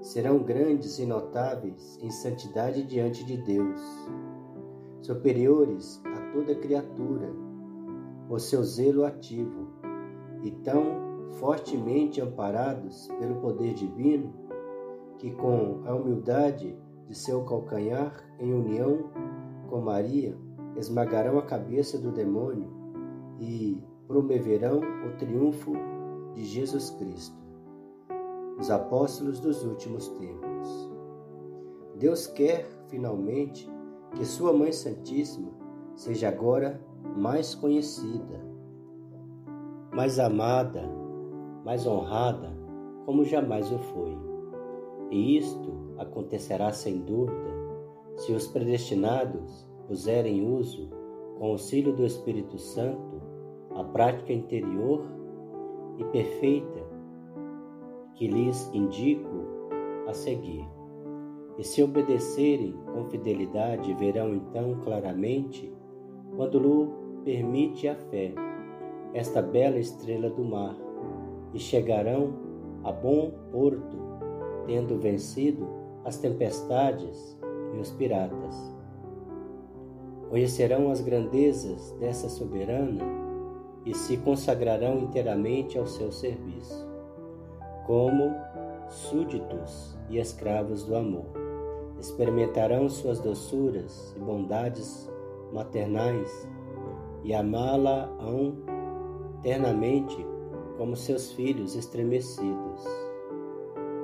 [0.00, 3.80] Serão grandes e notáveis em santidade diante de Deus,
[5.00, 7.30] superiores a toda criatura,
[8.28, 9.68] o seu zelo ativo,
[10.42, 14.32] e tão fortemente amparados pelo poder divino,
[15.22, 19.08] que com a humildade de seu calcanhar em união
[19.70, 20.36] com Maria,
[20.76, 22.68] esmagarão a cabeça do demônio
[23.38, 25.74] e promoverão o triunfo
[26.34, 27.36] de Jesus Cristo.
[28.58, 30.90] Os apóstolos dos últimos tempos.
[31.94, 33.70] Deus quer, finalmente,
[34.16, 35.52] que Sua Mãe Santíssima
[35.94, 36.84] seja agora
[37.16, 38.40] mais conhecida,
[39.94, 40.82] mais amada,
[41.64, 42.52] mais honrada,
[43.06, 44.31] como jamais o foi.
[45.12, 47.52] E isto acontecerá sem dúvida
[48.16, 50.88] se os predestinados puserem em uso,
[51.38, 53.20] com auxílio do Espírito Santo,
[53.74, 55.04] a prática interior
[55.98, 56.82] e perfeita
[58.14, 59.28] que lhes indico
[60.08, 60.66] a seguir.
[61.58, 65.70] E se obedecerem com fidelidade, verão então claramente,
[66.36, 68.32] quando lhe permite a fé,
[69.12, 70.74] esta bela estrela do mar,
[71.52, 72.32] e chegarão
[72.82, 74.11] a bom porto,
[74.66, 75.68] tendo vencido
[76.04, 77.38] as tempestades
[77.74, 78.54] e os piratas.
[80.28, 83.04] Conhecerão as grandezas dessa soberana
[83.84, 86.88] e se consagrarão inteiramente ao seu serviço,
[87.86, 88.32] como
[88.88, 91.26] súditos e escravos do amor.
[91.98, 95.10] Experimentarão suas doçuras e bondades
[95.52, 96.48] maternais
[97.22, 98.56] e amá-la-ão
[99.38, 100.26] eternamente
[100.76, 103.01] como seus filhos estremecidos.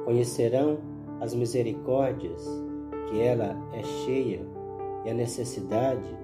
[0.08, 0.78] Conhecerão
[1.20, 2.42] as misericórdias
[3.10, 4.40] que ela é cheia
[5.04, 6.16] e a necessidade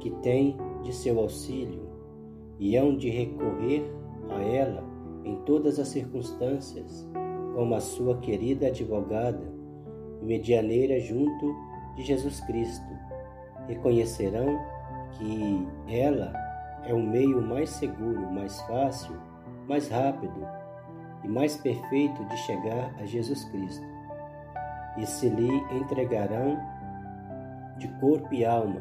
[0.00, 1.88] que tem de seu auxílio,
[2.58, 3.88] e hão de recorrer
[4.28, 4.82] a ela
[5.24, 7.08] em todas as circunstâncias,
[7.54, 9.54] como a sua querida advogada
[10.20, 11.54] e medianeira junto
[11.94, 12.92] de Jesus Cristo.
[13.68, 14.58] Reconhecerão
[15.12, 16.32] que ela
[16.84, 19.14] é o meio mais seguro, mais fácil,
[19.68, 20.55] mais rápido
[21.26, 23.84] e mais perfeito de chegar a Jesus Cristo
[24.96, 26.56] e se lhe entregarão
[27.76, 28.80] de corpo e alma,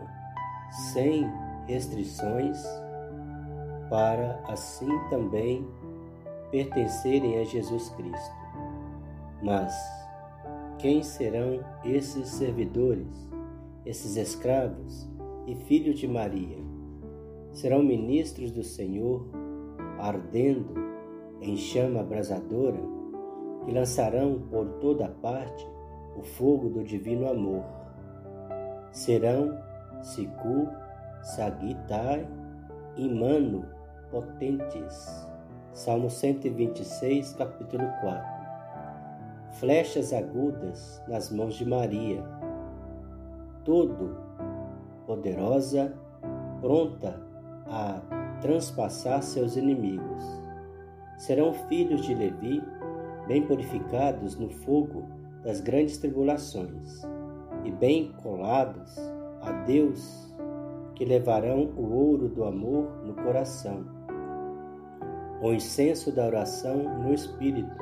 [0.93, 1.29] sem
[1.67, 2.63] restrições,
[3.89, 5.67] para assim também
[6.51, 8.35] pertencerem a Jesus Cristo.
[9.41, 9.75] Mas
[10.77, 13.27] quem serão esses servidores,
[13.85, 15.09] esses escravos
[15.47, 16.57] e filhos de Maria?
[17.51, 19.27] Serão ministros do Senhor,
[19.99, 20.84] ardendo
[21.49, 22.79] em chama abrasadora,
[23.63, 25.67] que lançarão por toda parte
[26.15, 27.63] o fogo do divino amor.
[28.91, 29.57] Serão
[30.01, 30.67] Siku,
[31.21, 32.27] Sagitai
[32.95, 33.65] e Mano
[34.09, 35.27] potentes.
[35.73, 38.35] Salmo 126, capítulo 4.
[39.59, 42.23] Flechas agudas nas mãos de Maria,
[43.63, 44.17] todo
[45.05, 45.93] poderosa,
[46.61, 47.19] pronta
[47.67, 48.01] a
[48.41, 50.44] transpassar seus inimigos.
[51.17, 52.61] Serão filhos de Levi,
[53.27, 55.03] bem purificados no fogo
[55.43, 57.01] das grandes tribulações,
[57.63, 58.95] e bem colados
[59.41, 60.33] a Deus,
[60.95, 63.85] que levarão o ouro do amor no coração,
[65.41, 67.75] o incenso da oração no espírito,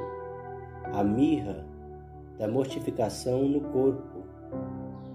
[0.91, 1.65] a mirra
[2.37, 4.23] da mortificação no corpo,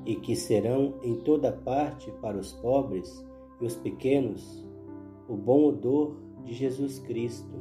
[0.07, 3.27] e que serão em toda parte para os pobres
[3.61, 4.67] e os pequenos
[5.29, 7.55] o bom odor de Jesus Cristo,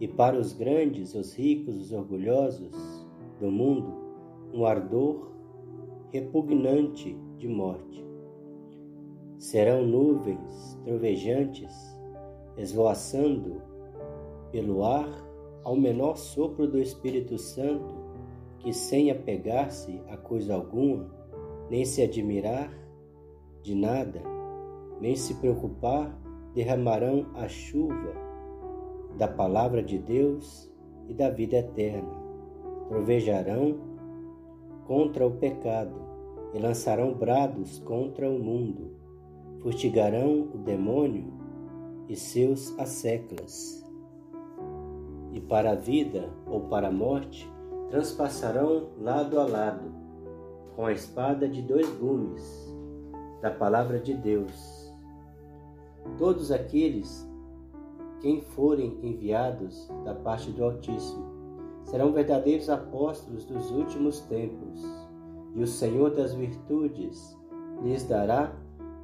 [0.00, 2.74] e para os grandes, os ricos, os orgulhosos,
[3.38, 4.00] do mundo
[4.52, 5.30] um ardor
[6.10, 8.04] repugnante de morte.
[9.38, 11.72] Serão nuvens trovejantes
[12.56, 13.62] esvoaçando
[14.50, 15.08] pelo ar
[15.62, 17.94] ao menor sopro do Espírito Santo,
[18.58, 21.08] que sem apegar-se a coisa alguma,
[21.70, 22.72] nem se admirar
[23.62, 24.20] de nada,
[25.00, 26.18] nem se preocupar,
[26.54, 28.29] derramarão a chuva
[29.20, 30.72] da palavra de Deus
[31.06, 32.08] e da vida eterna
[32.88, 33.76] trovejarão
[34.86, 35.94] contra o pecado
[36.54, 38.96] e lançarão brados contra o mundo,
[39.60, 41.34] fustigarão o demônio
[42.08, 43.84] e seus asseclas.
[45.34, 47.46] E para a vida ou para a morte
[47.90, 49.92] transpassarão lado a lado,
[50.74, 52.74] com a espada de dois gumes,
[53.42, 54.90] da palavra de Deus.
[56.16, 57.29] Todos aqueles
[58.20, 61.24] quem forem enviados da parte do Altíssimo
[61.84, 64.84] serão verdadeiros apóstolos dos últimos tempos,
[65.54, 67.36] e o Senhor das virtudes
[67.82, 68.52] lhes dará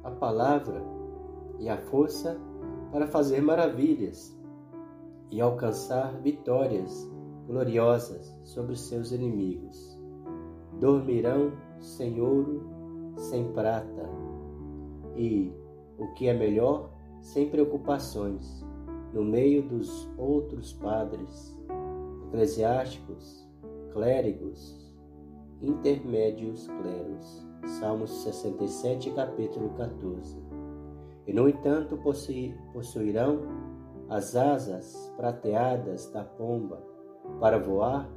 [0.03, 0.81] a palavra
[1.59, 2.39] e a força
[2.91, 4.37] para fazer maravilhas
[5.31, 7.11] e alcançar vitórias
[7.47, 9.99] gloriosas sobre seus inimigos.
[10.79, 12.69] Dormirão sem ouro,
[13.15, 14.09] sem prata,
[15.15, 15.51] e,
[15.97, 18.65] o que é melhor, sem preocupações,
[19.13, 21.57] no meio dos outros padres,
[22.27, 23.47] eclesiásticos,
[23.91, 24.87] clérigos,
[25.61, 27.47] intermédios cleros.
[27.79, 30.37] Salmos 67, capítulo 14.
[31.25, 31.99] E no entanto
[32.71, 33.41] possuirão
[34.09, 36.81] as asas prateadas da pomba
[37.39, 38.09] para voar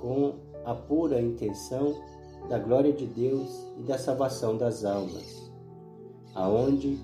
[0.00, 0.34] com
[0.64, 1.94] a pura intenção
[2.48, 5.50] da glória de Deus e da salvação das almas,
[6.34, 6.98] aonde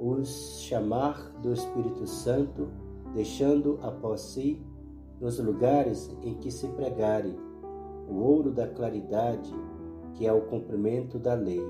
[0.00, 2.68] os chamar do Espírito Santo,
[3.12, 4.64] deixando após si,
[5.20, 7.36] nos lugares em que se pregarem,
[8.08, 9.54] o ouro da claridade,
[10.14, 11.62] que é o cumprimento da lei.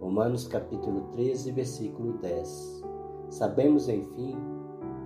[0.00, 2.82] Romanos capítulo 13, versículo 10.
[3.30, 4.36] Sabemos, enfim,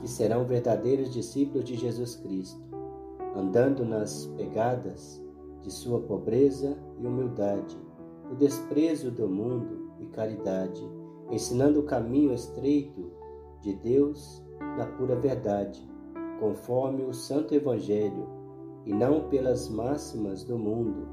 [0.00, 2.60] que serão verdadeiros discípulos de Jesus Cristo,
[3.36, 5.22] andando nas pegadas
[5.62, 7.78] de sua pobreza e humildade,
[8.28, 10.82] do desprezo do mundo e caridade,
[11.34, 13.10] ensinando o caminho estreito
[13.60, 14.40] de Deus
[14.78, 15.84] na pura verdade,
[16.38, 18.28] conforme o Santo Evangelho,
[18.86, 21.08] e não pelas máximas do mundo,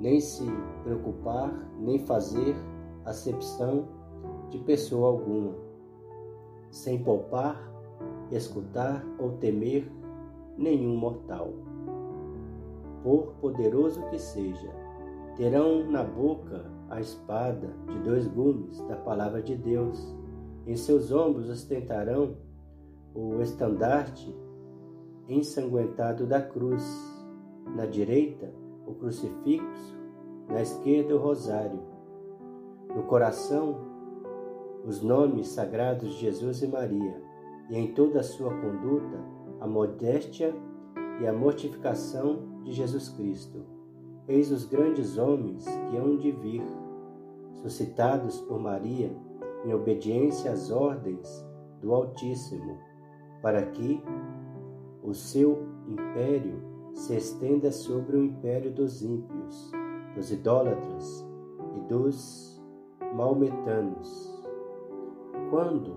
[0.00, 0.44] nem se
[0.82, 2.56] preocupar, nem fazer
[3.04, 3.86] acepção
[4.48, 5.54] de pessoa alguma,
[6.70, 7.70] sem poupar,
[8.30, 9.92] escutar ou temer
[10.56, 11.52] nenhum mortal.
[13.02, 14.70] Por poderoso que seja,
[15.36, 20.14] terão na boca a espada de dois gumes da palavra de Deus.
[20.66, 22.36] Em seus ombros ostentarão
[23.14, 24.34] o estandarte
[25.26, 26.84] ensanguentado da cruz.
[27.74, 28.52] Na direita,
[28.86, 29.96] o crucifixo,
[30.48, 31.80] na esquerda, o rosário.
[32.94, 33.76] No coração,
[34.84, 37.22] os nomes sagrados de Jesus e Maria,
[37.70, 39.18] e em toda a sua conduta,
[39.60, 40.54] a modéstia
[41.22, 43.64] e a mortificação de Jesus Cristo.
[44.28, 46.62] Eis os grandes homens que hão de vir
[47.54, 49.14] suscitados por Maria
[49.64, 51.46] em obediência às ordens
[51.80, 52.78] do Altíssimo,
[53.40, 54.02] para que
[55.02, 56.62] o seu império
[56.94, 59.72] se estenda sobre o império dos ímpios,
[60.14, 61.26] dos idólatras
[61.76, 62.62] e dos
[63.14, 64.42] maometanos.
[65.50, 65.96] Quando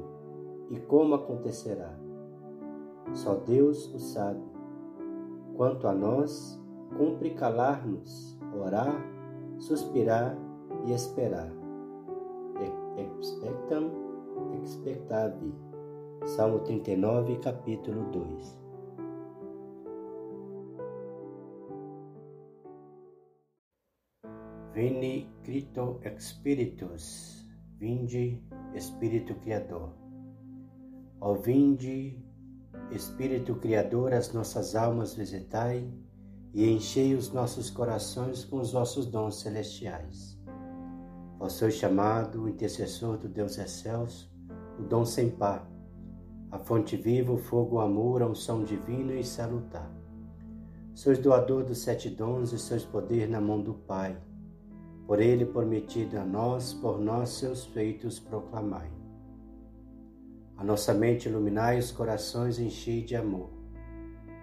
[0.70, 1.97] e como acontecerá?
[3.14, 4.43] Só Deus o sabe.
[5.56, 6.62] Quanto a nós,
[6.97, 8.95] cumpre calar-nos, orar,
[9.58, 10.38] suspirar
[10.86, 11.52] e esperar.
[12.98, 13.92] Expectam,
[14.64, 15.54] expectavi.
[16.26, 18.66] Salmo 39, capítulo 2.
[24.74, 27.46] Vini Crito Spiritus,
[27.78, 28.42] vinde
[28.74, 29.94] Espírito Criador.
[31.22, 32.22] Ó vinde,
[32.92, 35.90] Espírito Criador, as nossas almas visitai
[36.54, 40.35] e enchei os nossos corações com os vossos dons celestiais.
[41.46, 44.34] Vós sois chamado intercessor do Deus excelso,
[44.80, 45.70] o dom sem par,
[46.50, 49.88] a fonte viva, o fogo, o amor, a unção divina e salutar.
[50.96, 54.18] Sois doador dos sete dons e sois poder na mão do Pai.
[55.06, 58.91] Por ele prometido a nós, por nós seus feitos proclamai.
[60.58, 63.52] A nossa mente iluminai, os corações enchei de amor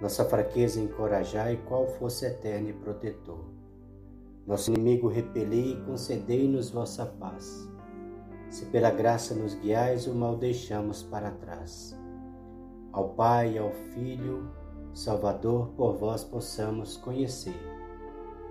[0.00, 3.61] nossa fraqueza encorajai, qual fosse eterno e protetor.
[4.46, 7.68] Nosso inimigo repeli e concedei-nos vossa paz.
[8.50, 11.96] Se pela graça nos guiais, o mal deixamos para trás.
[12.92, 14.50] Ao Pai ao Filho,
[14.92, 17.56] Salvador, por vós possamos conhecer.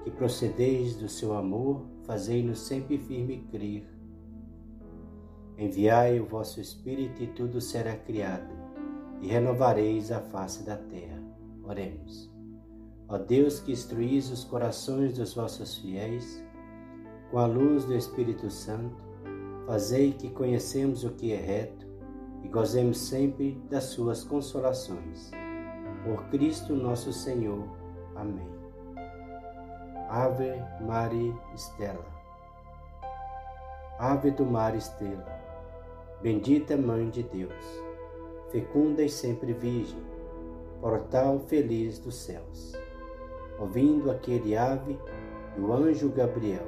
[0.03, 3.87] Que procedeis do seu amor, fazei-nos sempre firme crer.
[5.57, 8.51] Enviai o vosso Espírito e tudo será criado,
[9.21, 11.21] e renovareis a face da terra.
[11.63, 12.30] Oremos.
[13.11, 16.41] Ó Deus que instruís os corações dos vossos fiéis,
[17.29, 19.03] com a luz do Espírito Santo,
[19.67, 21.85] fazei que conhecemos o que é reto
[22.41, 25.29] e gozemos sempre das suas consolações.
[26.05, 27.67] Por Cristo nosso Senhor.
[28.15, 28.49] Amém.
[30.09, 32.05] Ave Maria Estela.
[33.99, 35.27] Ave do mar estrela,
[36.21, 37.83] bendita Mãe de Deus,
[38.51, 40.01] fecunda e sempre virgem,
[40.79, 42.80] portal feliz dos céus.
[43.61, 44.99] Ouvindo aquele ave
[45.55, 46.65] do anjo Gabriel,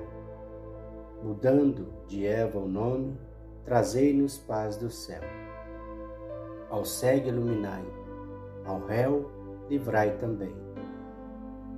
[1.24, 3.18] mudando de Eva o nome,
[3.66, 5.24] trazei-nos paz do céu.
[6.70, 7.84] Ao cego iluminai,
[8.64, 9.28] ao réu
[9.68, 10.56] livrai também.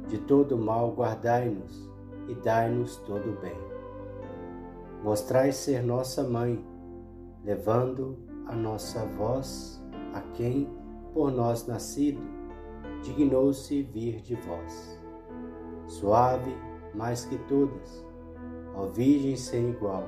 [0.09, 1.89] De todo mal guardai-nos
[2.27, 3.57] e dai-nos todo o bem.
[5.01, 6.61] Mostrai ser nossa mãe,
[7.41, 9.81] levando a nossa voz
[10.13, 10.69] a quem,
[11.13, 12.21] por nós nascido,
[13.01, 15.04] dignou-se vir de vós.
[15.87, 16.55] Suave
[16.93, 18.05] mais que todas,
[18.75, 20.03] ó Virgem sem igual,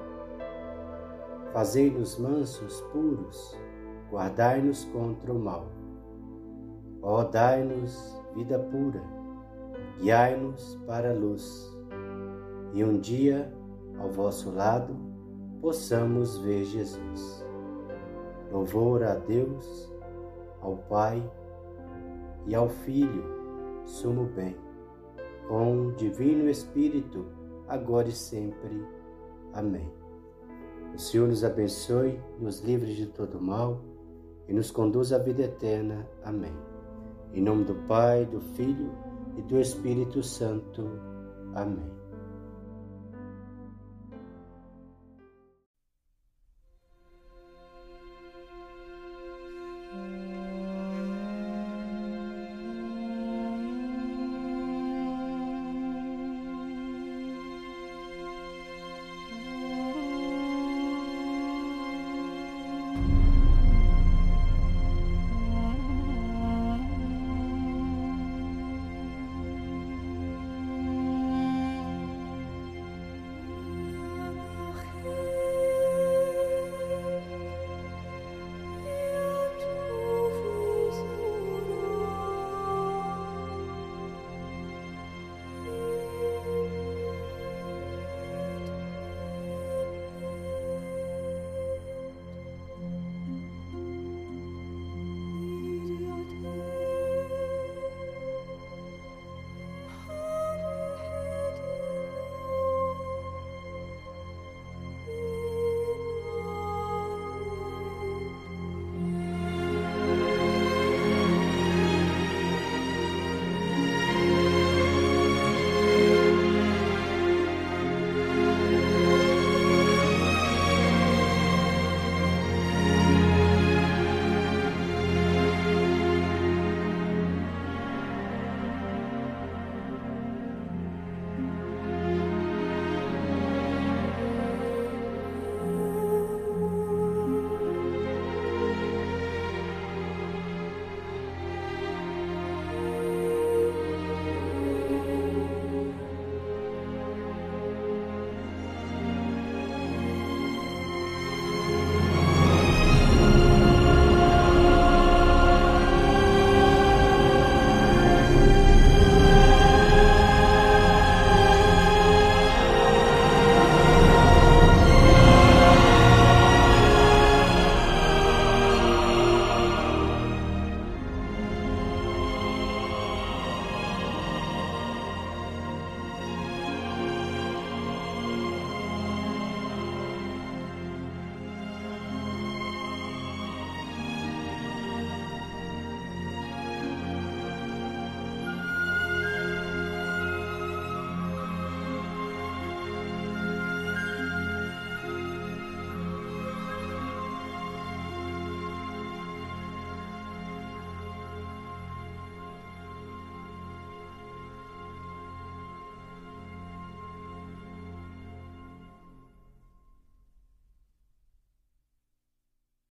[1.54, 3.58] fazei-nos mansos, puros,
[4.12, 5.68] guardai-nos contra o mal.
[7.02, 9.02] Ó, dai-nos vida pura,
[10.00, 11.76] guiai-nos para a luz,
[12.74, 13.54] e um dia,
[14.00, 14.96] ao vosso lado,
[15.62, 17.46] possamos ver Jesus.
[18.52, 19.92] Louvor a Deus,
[20.62, 21.24] ao Pai
[22.46, 23.24] e ao Filho,
[23.86, 24.56] sumo bem,
[25.48, 27.26] com o Divino Espírito,
[27.68, 28.86] agora e sempre.
[29.54, 29.90] Amém.
[30.94, 33.82] O Senhor nos abençoe, nos livre de todo mal
[34.48, 36.08] e nos conduz à vida eterna.
[36.24, 36.54] Amém.
[37.34, 38.92] Em nome do Pai, do Filho
[39.38, 40.90] e do Espírito Santo.
[41.54, 41.97] Amém.